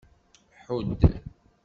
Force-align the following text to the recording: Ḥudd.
Ḥudd. 0.65 1.01